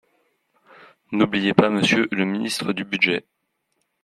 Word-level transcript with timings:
N’oubliez 1.11 1.53
pas 1.53 1.69
Monsieur 1.69 2.07
le 2.11 2.25
ministre 2.25 2.73
du 2.73 2.83
budget 2.83 3.23